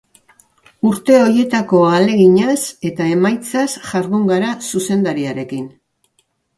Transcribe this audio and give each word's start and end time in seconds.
Urte 0.91 1.17
horietako 1.25 1.83
ahaleginaz, 1.91 2.57
eta 2.91 3.09
emaitzaz 3.19 3.69
jardun 3.93 4.27
gara 4.35 4.53
zuzendariarekin. 4.69 5.75